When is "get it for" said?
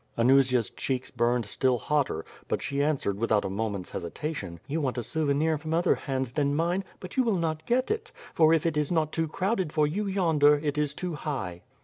7.67-8.51